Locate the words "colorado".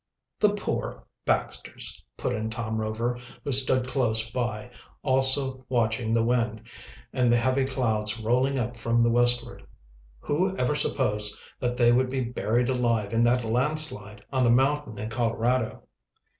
15.11-15.83